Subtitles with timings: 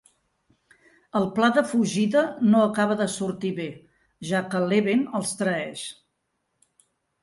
[1.19, 3.69] El pla de fugida no acaba de sortir bé,
[4.33, 5.89] ja que l'Eben els traeix.